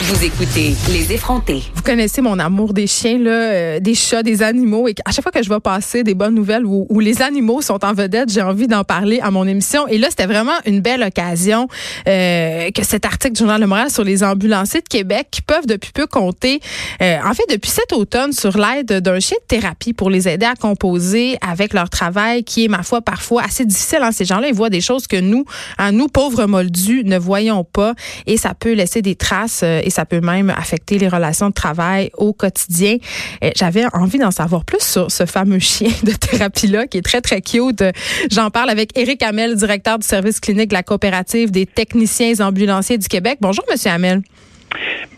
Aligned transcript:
vous 0.00 0.24
écoutez 0.24 0.76
Les 0.92 1.12
effrontés. 1.12 1.64
Vous 1.74 1.82
connaissez 1.82 2.20
mon 2.20 2.38
amour 2.38 2.72
des 2.72 2.86
chiens, 2.86 3.18
là, 3.18 3.30
euh, 3.30 3.80
des 3.80 3.96
chats, 3.96 4.22
des 4.22 4.42
animaux. 4.42 4.86
Et 4.86 4.94
à 5.04 5.10
chaque 5.10 5.24
fois 5.24 5.32
que 5.32 5.42
je 5.42 5.48
vais 5.48 5.58
passer 5.58 6.04
des 6.04 6.14
bonnes 6.14 6.36
nouvelles 6.36 6.64
où, 6.64 6.86
où 6.88 7.00
les 7.00 7.20
animaux 7.20 7.62
sont 7.62 7.84
en 7.84 7.92
vedette, 7.94 8.32
j'ai 8.32 8.40
envie 8.40 8.68
d'en 8.68 8.84
parler 8.84 9.18
à 9.20 9.32
mon 9.32 9.44
émission. 9.44 9.88
Et 9.88 9.98
là, 9.98 10.06
c'était 10.08 10.26
vraiment 10.26 10.52
une 10.66 10.80
belle 10.80 11.02
occasion 11.02 11.66
euh, 12.06 12.70
que 12.70 12.84
cet 12.84 13.06
article 13.06 13.34
du 13.34 13.40
Journal 13.40 13.60
Le 13.60 13.66
Moral 13.66 13.90
sur 13.90 14.04
les 14.04 14.22
ambulanciers 14.22 14.80
de 14.80 14.88
Québec 14.88 15.28
qui 15.32 15.42
peuvent 15.42 15.66
depuis 15.66 15.90
peu 15.92 16.06
compter, 16.06 16.60
euh, 17.02 17.16
en 17.24 17.34
fait, 17.34 17.44
depuis 17.50 17.70
cet 17.70 17.92
automne, 17.92 18.32
sur 18.32 18.56
l'aide 18.56 19.00
d'un 19.00 19.18
chien 19.18 19.36
de 19.40 19.46
thérapie 19.48 19.94
pour 19.94 20.10
les 20.10 20.28
aider 20.28 20.46
à 20.46 20.54
composer 20.54 21.38
avec 21.40 21.72
leur 21.72 21.90
travail 21.90 22.44
qui 22.44 22.66
est, 22.66 22.68
ma 22.68 22.84
foi, 22.84 23.00
parfois 23.00 23.42
assez 23.42 23.64
difficile. 23.64 24.00
Hein. 24.02 24.12
Ces 24.12 24.26
gens-là, 24.26 24.46
ils 24.46 24.54
voient 24.54 24.70
des 24.70 24.80
choses 24.80 25.08
que 25.08 25.18
nous, 25.18 25.44
à 25.76 25.90
nous, 25.90 26.06
pauvres 26.06 26.46
moldus, 26.46 27.02
ne 27.04 27.18
voyons 27.18 27.64
pas. 27.64 27.94
Et 28.26 28.36
ça 28.36 28.54
peut 28.54 28.74
laisser 28.74 29.02
des 29.02 29.16
traces 29.16 29.62
euh, 29.64 29.80
et 29.88 29.90
ça 29.90 30.04
peut 30.04 30.20
même 30.20 30.50
affecter 30.50 30.98
les 30.98 31.08
relations 31.08 31.48
de 31.48 31.54
travail 31.54 32.10
au 32.18 32.34
quotidien. 32.34 32.98
Euh, 33.42 33.50
j'avais 33.56 33.86
envie 33.94 34.18
d'en 34.18 34.30
savoir 34.30 34.66
plus 34.66 34.82
sur 34.82 35.10
ce 35.10 35.24
fameux 35.24 35.58
chien 35.58 35.90
de 36.02 36.12
thérapie-là 36.12 36.86
qui 36.86 36.98
est 36.98 37.02
très, 37.02 37.22
très 37.22 37.40
cute. 37.40 37.82
J'en 38.30 38.50
parle 38.50 38.68
avec 38.68 38.96
Éric 38.98 39.22
Hamel, 39.22 39.56
directeur 39.56 39.98
du 39.98 40.06
service 40.06 40.40
clinique 40.40 40.68
de 40.68 40.74
la 40.74 40.82
coopérative 40.82 41.50
des 41.50 41.64
techniciens 41.64 42.38
ambulanciers 42.40 42.98
du 42.98 43.08
Québec. 43.08 43.38
Bonjour, 43.40 43.64
Monsieur 43.70 43.90
Hamel. 43.90 44.22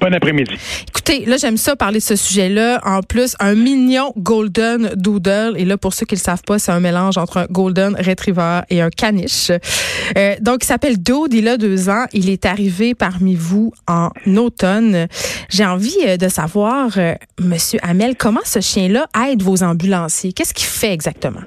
Bon 0.00 0.14
après-midi. 0.14 0.54
Écoutez, 0.88 1.26
là, 1.26 1.36
j'aime 1.36 1.58
ça 1.58 1.76
parler 1.76 1.98
de 1.98 2.04
ce 2.04 2.16
sujet-là. 2.16 2.80
En 2.84 3.02
plus, 3.02 3.36
un 3.38 3.54
mignon 3.54 4.14
Golden 4.16 4.92
Doodle. 4.96 5.54
Et 5.58 5.66
là, 5.66 5.76
pour 5.76 5.92
ceux 5.92 6.06
qui 6.06 6.14
le 6.14 6.20
savent 6.20 6.42
pas, 6.46 6.58
c'est 6.58 6.72
un 6.72 6.80
mélange 6.80 7.18
entre 7.18 7.36
un 7.36 7.46
Golden 7.50 7.94
Retriever 7.96 8.60
et 8.70 8.80
un 8.80 8.88
caniche. 8.88 9.50
Euh, 10.16 10.36
donc, 10.40 10.60
il 10.62 10.66
s'appelle 10.66 11.02
Dude. 11.02 11.34
Il 11.34 11.48
a 11.48 11.58
deux 11.58 11.90
ans. 11.90 12.06
Il 12.14 12.30
est 12.30 12.46
arrivé 12.46 12.94
parmi 12.94 13.34
vous 13.34 13.74
en 13.86 14.08
automne. 14.36 15.06
J'ai 15.50 15.66
envie 15.66 15.98
euh, 16.06 16.16
de 16.16 16.28
savoir, 16.28 16.92
euh, 16.96 17.14
Monsieur 17.38 17.78
Hamel, 17.82 18.16
comment 18.16 18.40
ce 18.44 18.60
chien-là 18.60 19.06
aide 19.28 19.42
vos 19.42 19.62
ambulanciers? 19.62 20.32
Qu'est-ce 20.32 20.54
qu'il 20.54 20.66
fait 20.66 20.94
exactement? 20.94 21.42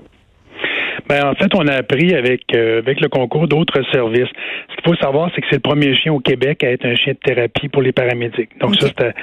Ben, 1.07 1.25
en 1.25 1.35
fait, 1.35 1.53
on 1.55 1.67
a 1.67 1.73
appris 1.73 2.13
avec, 2.13 2.43
euh, 2.55 2.79
avec 2.79 3.01
le 3.01 3.09
concours 3.09 3.47
d'autres 3.47 3.81
services. 3.91 4.29
Ce 4.69 4.75
qu'il 4.75 4.83
faut 4.85 4.95
savoir, 4.95 5.29
c'est 5.35 5.41
que 5.41 5.47
c'est 5.49 5.57
le 5.57 5.61
premier 5.61 5.95
chien 5.95 6.13
au 6.13 6.19
Québec 6.19 6.63
à 6.63 6.71
être 6.71 6.85
un 6.85 6.95
chien 6.95 7.13
de 7.13 7.19
thérapie 7.19 7.69
pour 7.69 7.81
les 7.81 7.91
paramédics. 7.91 8.49
Donc, 8.59 8.75
ça, 8.75 8.87
c'était, 8.87 9.13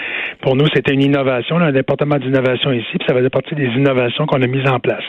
pour 0.41 0.57
nous, 0.57 0.67
c'était 0.75 0.93
une 0.93 1.03
innovation, 1.03 1.57
un 1.57 1.73
département 1.73 2.19
d'innovation 2.19 2.73
ici, 2.73 2.99
puis 2.99 3.07
ça 3.09 3.15
faisait 3.15 3.31
partie 3.31 3.55
des 3.55 3.67
innovations 3.67 4.27
qu'on 4.27 4.43
a 4.43 4.47
mises 4.47 4.69
en 4.69 4.81
place. 4.81 5.05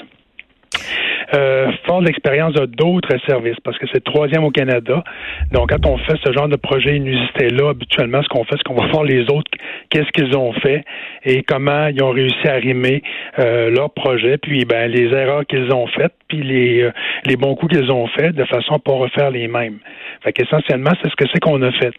Euh, 1.34 1.72
fort 1.86 2.02
l'expérience 2.02 2.54
de 2.54 2.66
d'autres 2.66 3.16
services, 3.26 3.60
parce 3.64 3.78
que 3.78 3.88
c'est 3.88 4.06
le 4.06 4.12
troisième 4.12 4.44
au 4.44 4.52
Canada. 4.52 5.04
Donc, 5.52 5.70
quand 5.70 5.86
on 5.86 5.98
fait 5.98 6.18
ce 6.26 6.32
genre 6.34 6.50
de 6.50 6.58
projet 6.58 6.98
inusité-là, 6.98 7.70
habituellement, 7.70 8.22
ce 8.22 8.28
qu'on 8.28 8.44
fait, 8.44 8.56
c'est 8.58 8.64
qu'on 8.64 8.76
va 8.76 8.88
voir 8.88 9.04
les 9.04 9.22
autres, 9.32 9.50
qu'est-ce 9.90 10.10
qu'ils 10.12 10.36
ont 10.38 10.52
fait 10.54 10.84
et 11.23 11.44
comment 11.44 11.88
ils 11.88 12.04
ont 12.04 12.12
réussi 12.12 12.48
à 12.48 12.56
rimer 12.56 13.02
euh, 13.40 13.70
leur 13.70 13.92
projet, 13.94 14.38
puis 14.38 14.66
ben, 14.66 14.92
les 14.92 15.14
erreurs 15.14 15.46
qu'ils 15.46 15.73
ont 15.73 15.88
faites, 15.88 16.14
puis 16.28 16.42
les, 16.44 16.82
euh, 16.82 16.92
les 17.26 17.38
bons 17.38 17.56
coups 17.56 17.78
qu'ils 17.78 17.92
ont 17.92 18.08
faits, 18.08 18.36
de 18.36 18.45
façon 18.45 18.76
à 18.76 18.80
pas 18.80 18.94
refaire 18.94 19.32
les 19.32 19.48
mêmes. 19.48 19.80
Fait 20.23 20.33
qu'essentiellement, 20.33 20.91
c'est 21.02 21.09
ce 21.09 21.16
que 21.16 21.25
c'est 21.33 21.39
qu'on 21.39 21.61
a 21.61 21.72
fait. 21.72 21.94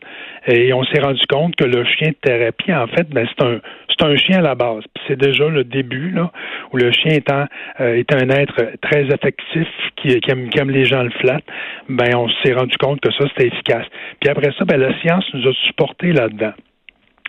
Et 0.47 0.73
on 0.73 0.85
s'est 0.85 1.01
rendu 1.01 1.23
compte 1.29 1.57
que 1.57 1.65
le 1.65 1.85
chien 1.85 2.11
de 2.11 2.17
thérapie, 2.23 2.73
en 2.73 2.87
fait, 2.87 3.09
ben, 3.11 3.27
c'est 3.29 3.45
un 3.45 3.61
c'est 3.99 4.07
un 4.07 4.17
chien 4.17 4.39
à 4.39 4.43
la 4.43 4.55
base. 4.55 4.85
C'est 5.07 5.19
déjà 5.19 5.49
le 5.49 5.65
début, 5.65 6.11
là, 6.11 6.31
où 6.73 6.77
le 6.77 6.91
chien 6.93 7.13
étant 7.13 7.45
euh, 7.81 7.95
est 7.95 8.13
un 8.15 8.29
être 8.31 8.73
très 8.81 9.13
affectif 9.13 9.69
qui, 9.97 10.19
qui, 10.21 10.31
aime, 10.31 10.49
qui 10.49 10.59
aime 10.59 10.71
les 10.71 10.85
gens 10.85 11.03
le 11.03 11.11
flattent, 11.11 11.45
ben 11.89 12.15
on 12.17 12.29
s'est 12.43 12.53
rendu 12.53 12.77
compte 12.79 13.01
que 13.01 13.13
ça, 13.13 13.25
c'était 13.29 13.49
efficace. 13.49 13.87
Puis 14.21 14.31
après 14.31 14.51
ça, 14.59 14.65
ben 14.65 14.79
la 14.79 14.99
science 15.01 15.25
nous 15.35 15.49
a 15.49 15.53
supporté 15.67 16.13
là-dedans. 16.13 16.53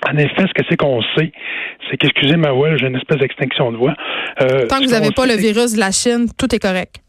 En 0.10 0.18
effet, 0.18 0.44
ce 0.48 0.54
que 0.54 0.64
c'est 0.70 0.76
qu'on 0.76 1.02
sait, 1.18 1.32
c'est 1.90 1.98
qu'excusez 1.98 2.36
ma 2.36 2.52
voix, 2.52 2.76
j'ai 2.76 2.88
une 2.88 2.98
espèce 2.98 3.20
d'extinction 3.20 3.72
de 3.72 3.78
voix. 3.78 3.94
Euh, 4.42 4.68
Tant 4.68 4.80
que 4.80 4.86
vous 4.86 4.92
n'avez 4.92 5.12
pas 5.12 5.26
le 5.26 5.36
virus 5.36 5.74
de 5.74 5.80
la 5.80 5.92
Chine, 5.92 6.28
tout 6.38 6.54
est 6.54 6.60
correct. 6.60 7.03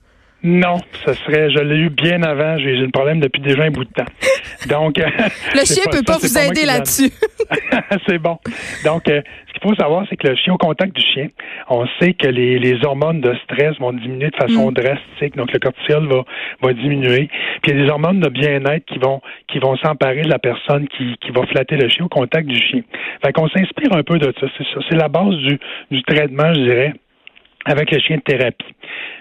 Non, 0.47 0.77
ce 1.07 1.15
serait, 1.15 1.51
je 1.51 1.59
l'ai 1.59 1.77
eu 1.77 1.89
bien 1.89 2.23
avant. 2.23 2.59
J'ai 2.59 2.77
le 2.77 2.91
problème 2.91 3.19
depuis 3.19 3.41
déjà 3.41 3.63
un 3.63 3.71
bout 3.71 3.85
de 3.85 3.91
temps. 3.91 4.05
Donc, 4.69 4.99
le 4.99 5.65
chien 5.65 5.85
ne 5.87 5.97
peut 5.97 6.05
pas 6.05 6.19
vous 6.19 6.39
aider 6.39 6.67
là-dessus. 6.67 7.11
c'est 8.07 8.19
bon. 8.19 8.39
Donc, 8.85 9.09
euh, 9.09 9.23
ce 9.47 9.53
qu'il 9.55 9.63
faut 9.63 9.75
savoir, 9.75 10.05
c'est 10.11 10.17
que 10.17 10.29
le 10.29 10.37
chien 10.37 10.53
au 10.53 10.59
contact 10.59 10.95
du 10.95 11.03
chien, 11.03 11.29
on 11.71 11.87
sait 11.99 12.13
que 12.13 12.29
les, 12.29 12.59
les 12.59 12.85
hormones 12.85 13.23
de 13.23 13.35
stress 13.45 13.79
vont 13.79 13.95
diminuer 13.95 14.29
de 14.29 14.37
façon 14.37 14.71
mm. 14.71 14.75
drastique. 14.75 15.35
Donc, 15.35 15.51
le 15.51 15.59
cortisol 15.59 16.07
va, 16.09 16.25
va 16.61 16.73
diminuer. 16.75 17.31
Puis, 17.63 17.73
il 17.73 17.79
y 17.79 17.81
a 17.81 17.85
des 17.85 17.91
hormones 17.91 18.21
de 18.21 18.29
bien-être 18.29 18.85
qui 18.85 18.99
vont 18.99 19.23
qui 19.49 19.59
vont 19.61 19.77
s'emparer 19.79 20.23
de 20.23 20.31
la 20.31 20.39
personne 20.39 20.87
qui, 20.89 21.17
qui 21.23 21.31
va 21.31 21.47
flatter 21.47 21.77
le 21.77 21.89
chien 21.89 22.05
au 22.05 22.09
contact 22.09 22.47
du 22.47 22.61
chien. 22.61 22.83
Fait 23.25 23.33
qu'on 23.33 23.49
s'inspire 23.49 23.97
un 23.97 24.03
peu 24.03 24.19
de 24.19 24.31
ça. 24.39 24.47
C'est 24.59 24.65
ça. 24.65 24.81
C'est 24.91 24.97
la 24.97 25.09
base 25.09 25.37
du, 25.37 25.59
du 25.91 26.03
traitement, 26.03 26.53
je 26.53 26.61
dirais 26.61 26.95
avec 27.65 27.91
le 27.91 27.99
chien 27.99 28.17
de 28.17 28.23
thérapie. 28.23 28.75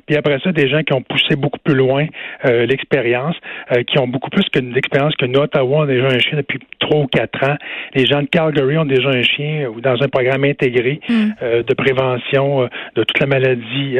Puis 0.06 0.16
après 0.16 0.40
ça, 0.44 0.52
des 0.52 0.68
gens 0.68 0.84
qui 0.84 0.94
ont 0.94 1.02
poussé 1.02 1.36
beaucoup 1.36 1.60
plus 1.64 1.76
loin 1.76 2.06
euh, 2.46 2.66
l'expérience, 2.66 3.36
euh, 3.72 3.84
qui 3.84 4.00
ont 4.00 4.08
beaucoup 4.08 4.30
plus 4.30 4.44
que 4.50 4.60
d'expérience 4.60 5.16
que 5.16 5.26
nous. 5.26 5.40
Ottawa 5.40 5.84
ont 5.84 5.86
déjà 5.86 6.08
un 6.08 6.20
chien 6.20 6.38
depuis 6.38 6.60
trois 6.80 7.02
ou 7.02 7.08
quatre 7.08 7.44
ans. 7.44 7.56
Les 7.96 8.06
gens 8.06 8.22
de 8.22 8.28
Calgary 8.28 8.78
ont 8.78 8.86
déjà 8.86 9.10
un 9.10 9.22
chien 9.22 9.68
ou 9.70 9.82
dans 9.82 10.02
un 10.02 10.08
programme 10.08 10.44
intégré 10.44 11.00
mm. 11.08 11.14
euh, 11.42 11.64
de 11.64 11.74
prévention 11.74 12.70
de 12.96 13.04
toute 13.04 13.20
la 13.20 13.28
maladie 13.28 13.98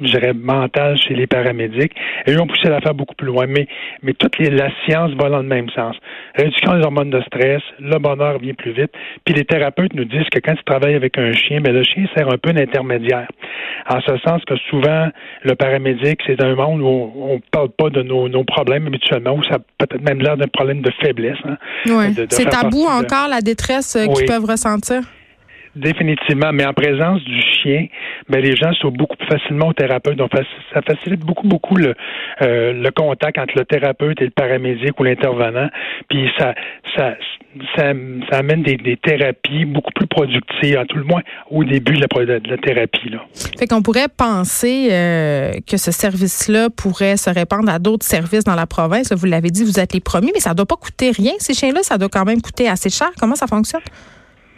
je 0.00 0.06
dirais, 0.06 0.32
mentale 0.32 0.96
chez 0.98 1.14
les 1.14 1.26
paramédics. 1.26 1.92
Et 2.26 2.32
eux 2.32 2.40
ont 2.40 2.46
poussé 2.46 2.68
l'affaire 2.68 2.94
beaucoup 2.94 3.14
plus 3.14 3.28
loin. 3.28 3.46
Mais, 3.46 3.66
mais 4.02 4.12
toute 4.14 4.38
les, 4.38 4.50
la 4.50 4.70
science 4.84 5.12
va 5.12 5.28
dans 5.28 5.38
le 5.38 5.48
même 5.48 5.68
sens. 5.70 5.96
Réduction 6.34 6.76
des 6.76 6.84
hormones 6.84 7.10
de 7.10 7.20
stress, 7.22 7.62
le 7.78 7.98
bonheur 7.98 8.38
vient 8.38 8.54
plus 8.54 8.72
vite. 8.72 8.90
Puis 9.24 9.34
les 9.34 9.44
thérapeutes 9.44 9.94
nous 9.94 10.04
disent 10.04 10.28
que 10.32 10.40
quand 10.40 10.54
tu 10.54 10.64
travailles 10.64 10.94
avec 10.94 11.18
un 11.18 11.32
chien, 11.32 11.60
ben, 11.60 11.72
le 11.72 11.82
chien 11.84 12.06
sert 12.16 12.28
un 12.28 12.38
peu 12.38 12.52
d'intermédiaire. 12.52 13.28
En 13.88 14.00
ce 14.00 14.16
sens 14.18 14.42
que 14.44 14.56
souvent, 14.70 15.08
le 15.42 15.54
paramédic, 15.54 16.20
c'est 16.26 16.42
un 16.42 16.54
monde 16.54 16.80
où 16.80 17.12
on 17.16 17.34
ne 17.34 17.40
parle 17.50 17.68
pas 17.70 17.90
de 17.90 18.02
nos, 18.02 18.28
nos, 18.28 18.44
problèmes 18.44 18.86
habituellement, 18.86 19.34
où 19.34 19.42
ça 19.44 19.58
peut-être 19.78 20.02
même 20.02 20.20
l'air 20.20 20.36
d'un 20.36 20.48
problème 20.48 20.80
de 20.80 20.90
faiblesse. 21.02 21.38
Hein, 21.44 21.56
c'est 22.30 22.48
tabou 22.48 22.84
encore, 22.84 23.28
la 23.28 23.40
détresse 23.40 23.96
euh, 23.96 24.06
qu'ils 24.06 24.26
peuvent 24.26 24.44
ressentir? 24.44 25.02
Définitivement, 25.76 26.52
mais 26.52 26.64
en 26.64 26.72
présence 26.72 27.22
du 27.24 27.40
chien, 27.40 27.86
ben 28.28 28.40
les 28.40 28.56
gens 28.56 28.72
sont 28.74 28.90
beaucoup 28.90 29.16
plus 29.16 29.26
facilement 29.26 29.68
au 29.68 29.72
thérapeute. 29.72 30.16
Donc 30.16 30.30
ça 30.72 30.82
facilite 30.82 31.20
beaucoup 31.20 31.46
beaucoup 31.46 31.76
le 31.76 31.94
euh, 32.42 32.72
le 32.72 32.90
contact 32.90 33.38
entre 33.38 33.54
le 33.56 33.64
thérapeute 33.64 34.20
et 34.20 34.24
le 34.24 34.30
paramédic 34.30 34.98
ou 34.98 35.04
l'intervenant. 35.04 35.68
Puis 36.08 36.28
ça 36.38 36.54
ça 36.96 37.14
ça, 37.76 37.92
amène 38.32 38.62
des, 38.62 38.96
thérapies 38.96 39.64
beaucoup 39.64 39.92
plus 39.94 40.06
productives, 40.06 40.76
à 40.76 40.84
tout 40.84 40.96
le 40.96 41.04
moins 41.04 41.22
au 41.50 41.64
début 41.64 41.94
de 41.94 42.00
la, 42.00 42.38
de 42.38 42.50
la 42.50 42.58
thérapie. 42.58 43.10
Là. 43.10 43.18
Fait 43.58 43.66
qu'on 43.66 43.82
pourrait 43.82 44.08
penser 44.08 44.88
euh, 44.90 45.52
que 45.68 45.76
ce 45.76 45.92
service-là 45.92 46.68
pourrait 46.70 47.16
se 47.16 47.30
répandre 47.30 47.70
à 47.70 47.78
d'autres 47.78 48.06
services 48.06 48.44
dans 48.44 48.54
la 48.54 48.66
province. 48.66 49.12
vous 49.12 49.26
l'avez 49.26 49.50
dit, 49.50 49.64
vous 49.64 49.78
êtes 49.78 49.92
les 49.92 50.00
premiers, 50.00 50.32
mais 50.34 50.40
ça 50.40 50.50
ne 50.50 50.56
doit 50.56 50.66
pas 50.66 50.76
coûter 50.76 51.10
rien. 51.10 51.32
Ces 51.38 51.54
chiens-là, 51.54 51.82
ça 51.82 51.98
doit 51.98 52.08
quand 52.08 52.24
même 52.24 52.42
coûter 52.42 52.68
assez 52.68 52.90
cher. 52.90 53.10
Comment 53.20 53.36
ça 53.36 53.46
fonctionne? 53.46 53.82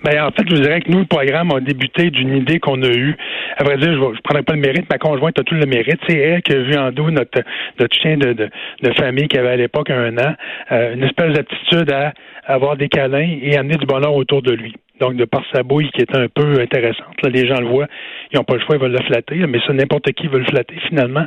Ben, 0.05 0.23
en 0.23 0.31
fait, 0.31 0.45
je 0.49 0.55
vous 0.55 0.61
dirais 0.61 0.81
que 0.81 0.91
nous, 0.91 1.01
le 1.01 1.07
programme 1.07 1.51
a 1.53 1.61
débuté 1.61 2.11
d'une 2.11 2.37
idée 2.37 2.61
qu'on 2.61 2.83
a 2.83 2.89
eue. 2.89 3.17
À 3.57 3.65
vrai 3.65 3.77
dire, 3.79 3.93
je 3.93 3.99
ne 3.99 4.21
prendrai 4.23 4.43
pas 4.43 4.53
le 4.53 4.61
mérite, 4.61 4.89
ma 4.91 4.99
conjointe 4.99 5.39
a 5.39 5.43
tout 5.43 5.55
le 5.55 5.67
mérite. 5.67 5.99
C'est 6.09 6.19
elle 6.19 6.43
qui 6.43 6.53
a 6.53 6.59
vu 6.59 6.77
en 6.77 6.93
dos 6.93 7.11
notre, 7.11 7.43
notre 7.81 7.97
chien 7.97 8.17
de, 8.17 8.33
de, 8.33 8.51
de 8.83 8.93
famille 8.95 9.27
qui 9.29 9.39
avait 9.39 9.49
à 9.49 9.57
l'époque 9.57 9.91
un 9.91 10.17
an, 10.19 10.35
euh, 10.71 10.95
une 10.95 11.03
espèce 11.03 11.33
d'attitude 11.33 11.91
à 11.91 12.13
avoir 12.45 12.77
des 12.77 12.89
câlins 12.89 13.37
et 13.43 13.57
amener 13.57 13.77
du 13.77 13.87
bonheur 13.87 14.15
autour 14.15 14.43
de 14.43 14.53
lui. 14.53 14.75
Donc, 15.01 15.17
de 15.17 15.25
par 15.25 15.43
sa 15.53 15.63
bouille 15.63 15.91
qui 15.91 16.03
est 16.03 16.15
un 16.17 16.29
peu 16.29 16.61
intéressante. 16.61 17.21
Là, 17.23 17.29
les 17.29 17.47
gens 17.47 17.61
le 17.61 17.67
voient, 17.67 17.87
ils 18.33 18.37
n'ont 18.37 18.45
pas 18.45 18.55
le 18.55 18.61
choix, 18.61 18.77
ils 18.77 18.81
veulent 18.81 18.93
le 18.93 19.05
flatter, 19.05 19.37
mais 19.47 19.59
ça, 19.67 19.73
n'importe 19.73 20.11
qui 20.13 20.27
veut 20.27 20.39
le 20.39 20.47
flatter 20.47 20.77
finalement. 20.89 21.27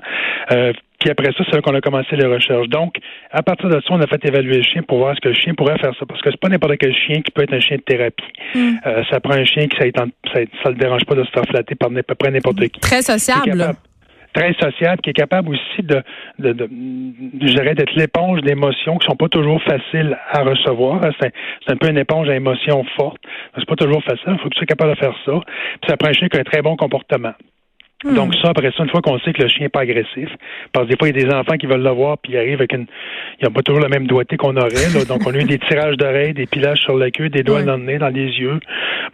Euh, 0.52 0.74
puis 1.00 1.10
après 1.10 1.32
ça, 1.32 1.44
c'est 1.46 1.56
là 1.56 1.62
qu'on 1.62 1.76
a 1.76 1.82
commencé 1.82 2.16
les 2.16 2.26
recherches. 2.26 2.68
Donc, 2.68 2.96
à 3.32 3.42
partir 3.42 3.70
de 3.70 3.76
ça, 3.76 3.88
on 3.90 4.02
a 4.02 4.08
fait 4.08 4.24
évaluer 4.26 4.58
le 4.58 4.64
chien 4.64 4.82
pour 4.84 4.98
voir 4.98 5.16
ce 5.16 5.22
que 5.22 5.30
le 5.30 5.36
chien 5.36 5.54
pourrait 5.54 5.78
faire 5.78 5.94
ça. 5.98 6.06
Parce 6.06 6.22
que 6.22 6.30
c'est 6.30 6.40
pas 6.40 6.50
n'importe 6.50 6.78
quel 6.78 6.94
chien 6.94 7.22
qui 7.22 7.32
peut 7.32 7.44
être 7.44 7.54
un 7.54 7.60
chien 7.60 7.78
de 7.78 7.82
thérapie. 7.82 8.24
Mm. 8.54 8.72
Euh, 8.86 9.04
ça 9.10 9.20
prend 9.20 9.34
un 9.34 9.46
chien 9.46 9.68
qui 9.68 9.78
ça, 9.78 10.06
ça, 10.34 10.70
le 10.70 10.76
dérange 10.76 11.06
pas 11.06 11.16
de 11.16 11.24
se 11.24 11.30
faire 11.30 11.46
flatter 11.46 11.76
par 11.76 11.90
à 11.90 12.04
peu 12.04 12.16
près 12.16 12.32
n'importe 12.32 12.60
qui. 12.68 12.80
Très 12.82 13.02
sociable 13.02 13.74
très 14.34 14.54
sociable, 14.54 15.02
qui 15.02 15.10
est 15.10 15.14
capable 15.14 15.50
aussi 15.50 15.81
de, 15.84 16.02
de, 16.40 16.54
de 16.54 16.70
je 17.42 17.54
dirais, 17.54 17.76
d'être 17.76 17.94
l'éponge 17.96 18.42
d'émotions 18.42 18.98
qui 18.98 19.08
sont 19.08 19.16
pas 19.16 19.30
toujours 19.30 19.62
faciles 19.64 20.18
à 20.31 20.44
recevoir. 20.44 21.02
C'est, 21.20 21.34
un 21.72 21.78
peu 21.78 21.90
une 21.90 21.98
éponge 21.98 22.30
à 22.30 22.36
émotions 22.36 22.84
fortes. 22.98 23.22
C'est 23.56 23.66
pas 23.66 23.76
toujours 23.76 24.04
facile. 24.04 24.34
Il 24.34 24.38
faut 24.40 24.50
que 24.50 24.56
tu 24.56 24.60
sois 24.60 24.66
capable 24.66 24.92
de 24.92 25.00
faire 25.00 25.16
ça. 25.26 25.34
Puis 25.81 25.90
ça 25.90 25.98
prend 25.98 26.10
un 26.10 26.14
chien 26.14 26.28
qui 26.28 26.38
a 26.38 26.42
un 26.42 26.44
très 26.44 26.62
bon 26.62 26.76
comportement. 26.76 27.34
Hmm. 28.04 28.16
Donc 28.16 28.34
ça, 28.36 28.50
après 28.50 28.72
ça, 28.78 28.84
une 28.84 28.90
fois 28.90 29.02
qu'on 29.02 29.20
sait 29.20 29.34
que 29.34 29.42
le 29.42 29.50
chien 29.50 29.64
n'est 29.64 29.70
pas 29.70 29.81
agressif, 29.81 30.30
parce 30.72 30.86
que 30.86 30.92
des 30.92 30.98
fois, 30.98 31.10
il 31.10 31.18
y 31.18 31.20
a 31.20 31.28
des 31.28 31.36
enfants 31.36 31.58
qui 31.58 31.66
veulent 31.66 31.84
le 31.84 31.90
voir, 31.90 32.18
puis 32.18 32.31
ils 32.31 32.38
arrivent 32.38 32.60
avec 32.60 32.72
une... 32.72 32.86
Ils 33.42 33.46
n'ont 33.46 33.52
pas 33.52 33.62
toujours 33.62 33.81
le 33.81 33.90
même 33.90 34.08
doigté 34.08 34.38
qu'on 34.38 34.56
aurait. 34.56 34.90
Là. 34.94 35.04
Donc, 35.06 35.28
on 35.28 35.34
a 35.34 35.38
eu 35.38 35.44
des 35.44 35.60
tirages 35.60 35.98
d'oreilles, 35.98 36.34
des 36.34 36.46
pilages 36.46 36.80
sur 36.80 36.98
la 36.98 37.12
queue, 37.12 37.30
des 37.30 37.44
doigts 37.44 37.64
dans 37.64 37.76
le 37.76 37.84
nez, 37.84 37.98
dans 37.98 38.08
les 38.08 38.28
yeux. 38.40 38.60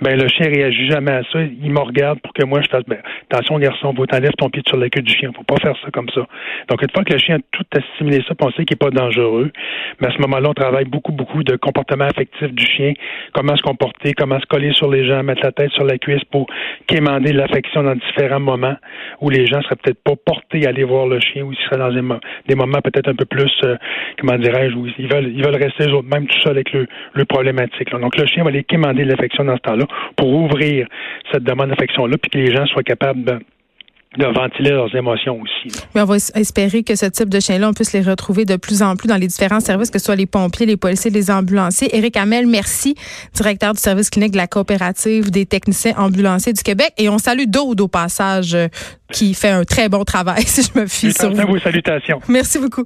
Ben, 0.02 0.20
le 0.20 0.28
chien 0.28 0.48
réagit 0.48 0.90
jamais 0.90 1.12
à 1.12 1.24
ça. 1.32 1.42
Il 1.42 1.72
me 1.72 1.80
regarde 1.80 2.20
pour 2.20 2.34
que 2.34 2.46
moi, 2.46 2.62
je 2.62 2.70
fasse, 2.70 2.84
ben, 2.88 3.00
attention, 3.30 3.58
garçon, 3.60 3.94
faut 3.96 4.06
t'enlèves 4.06 4.36
ton 4.38 4.50
pied 4.50 4.62
sur 4.68 4.78
la 4.78 4.90
queue 4.90 5.02
du 5.02 5.14
chien. 5.14 5.32
Faut 5.36 5.44
pas 5.44 5.56
faire 5.62 5.76
ça 5.82 5.90
comme 5.92 6.10
ça. 6.10 6.22
Donc, 6.70 6.82
une 6.82 6.90
fois 6.94 7.04
que 7.04 7.14
le 7.14 7.20
chien 7.20 7.38
a 7.38 7.40
tout 7.52 7.66
assimilé 7.74 8.24
ça, 8.28 8.34
on 8.40 8.52
sait 8.52 8.66
qu'il 8.66 8.78
n'est 8.80 8.92
pas 8.92 8.92
dangereux, 8.92 9.52
mais 10.00 10.08
à 10.08 10.12
ce 10.12 10.20
moment-là, 10.20 10.50
on 10.50 10.54
travaille 10.54 10.86
beaucoup, 10.86 11.12
beaucoup 11.12 11.44
de 11.44 11.56
comportement 11.56 12.06
affectif 12.06 12.52
du 12.52 12.66
chien, 12.66 12.94
comment 13.34 13.56
se 13.56 13.62
comporter, 13.62 14.14
comment 14.14 14.40
se 14.40 14.46
coller 14.46 14.74
sur 14.74 14.90
les 14.90 15.08
gens, 15.08 15.24
mettre 15.24 15.44
la 15.44 15.52
tête 15.52 15.72
sur 15.72 15.86
la 15.86 15.98
cuisse 15.98 16.24
pour 16.26 16.48
quémander 16.88 17.34
l'affection 17.34 17.84
dans 17.84 17.96
différents 17.96 18.40
moments 18.40 18.76
où 19.22 19.30
les 19.30 19.48
gens 19.48 19.62
seraient 19.62 19.76
peut-être 19.76 20.04
pas 20.04 20.16
portés 20.26 20.66
à 20.66 20.70
aller 20.70 20.84
voir 20.84 21.08
le 21.08 21.20
chien, 21.20 21.44
ou 21.44 21.54
ils 21.54 21.58
seraient 21.66 21.78
dans 21.78 21.92
des, 21.92 22.56
moments 22.56 22.82
peut-être 22.82 23.10
un 23.10 23.16
peu 23.16 23.26
plus, 23.26 23.52
euh, 23.64 23.76
comment 24.20 24.38
dirais-je, 24.38 24.76
où 24.76 24.88
ils 24.98 25.12
veulent, 25.12 25.32
ils 25.34 25.44
veulent 25.44 25.62
rester 25.62 25.86
eux 25.86 26.02
même 26.04 26.28
tout 26.28 26.40
seuls 26.42 26.54
avec 26.54 26.72
le, 26.74 26.88
le 27.14 27.26
problématique. 27.26 27.90
Donc 27.92 28.18
le 28.18 28.26
chien 28.26 28.44
va 28.44 28.50
aller 28.50 28.64
quémander 28.64 29.06
l'affection 29.06 29.46
dans 29.46 29.56
ce 29.56 29.62
temps-là 29.62 29.85
pour 30.16 30.34
ouvrir 30.34 30.88
cette 31.32 31.44
demande 31.44 31.70
d'affection-là, 31.70 32.18
puis 32.18 32.32
que 32.32 32.38
les 32.38 32.56
gens 32.56 32.66
soient 32.68 32.84
capables 32.84 33.24
de 33.24 33.40
de 34.18 34.26
ventiler 34.26 34.72
leurs 34.72 34.94
émotions 34.96 35.42
aussi. 35.42 35.76
Mais 35.94 36.02
on 36.02 36.06
va 36.06 36.16
espérer 36.16 36.84
que 36.84 36.96
ce 36.96 37.06
type 37.06 37.30
de 37.30 37.40
chien-là, 37.40 37.70
on 37.70 37.74
puisse 37.74 37.94
les 37.94 38.02
retrouver 38.02 38.46
de 38.46 38.56
plus 38.56 38.82
en 38.82 38.96
plus 38.96 39.08
dans 39.08 39.18
les 39.18 39.28
différents 39.28 39.60
services, 39.60 39.92
que 39.92 40.00
ce 40.00 40.06
soit 40.06 40.16
les 40.16 40.26
pompiers, 40.26 40.66
les 40.66 40.78
policiers, 40.78 41.12
les 41.12 41.30
ambulanciers. 41.32 41.96
Éric 41.96 42.18
Hamel, 42.18 42.48
merci, 42.48 42.96
directeur 43.34 43.74
du 43.74 43.80
service 43.80 44.10
clinique 44.10 44.32
de 44.32 44.38
la 44.38 44.48
coopérative 44.48 45.32
des 45.32 45.46
techniciens 45.46 45.94
ambulanciers 45.98 46.54
du 46.54 46.64
Québec. 46.64 46.94
Et 46.98 47.10
on 47.10 47.18
salue 47.18 47.46
Daude 47.48 47.82
au 47.82 47.88
passage, 47.88 48.56
euh, 48.56 48.68
qui 49.12 49.34
fait 49.34 49.50
un 49.50 49.64
très 49.64 49.90
bon 49.90 50.04
travail, 50.04 50.44
si 50.46 50.62
je 50.62 50.80
me 50.80 50.88
fie 50.88 51.12
sur 51.12 51.32
vous. 51.32 51.60
salutations. 51.60 52.22
Merci 52.28 52.60
beaucoup. 52.60 52.86